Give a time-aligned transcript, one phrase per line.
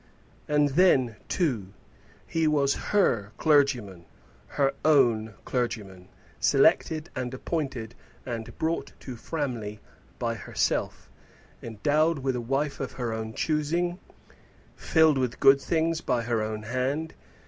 [0.47, 1.73] And then, too,
[2.25, 4.05] he was her clergyman,
[4.47, 6.07] her own clergyman,
[6.39, 7.93] selected, and appointed,
[8.25, 9.79] and brought to Framley
[10.17, 11.07] by herself,
[11.61, 13.99] endowed with a wife of her own choosing,
[14.75, 17.13] filled with good things by her own hand!